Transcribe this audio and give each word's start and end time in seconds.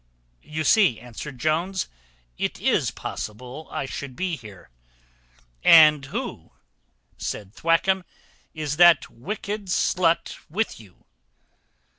"You 0.41 0.63
see," 0.63 0.99
answered 0.99 1.37
Jones, 1.37 1.87
"it 2.35 2.59
is 2.59 2.89
possible 2.89 3.67
I 3.69 3.85
should 3.85 4.15
be 4.15 4.35
here." 4.35 4.71
"And 5.63 6.05
who," 6.05 6.53
said 7.19 7.53
Thwackum, 7.53 8.03
"is 8.51 8.77
that 8.77 9.11
wicked 9.11 9.65
slut 9.65 10.39
with 10.49 10.79
you?" 10.79 11.05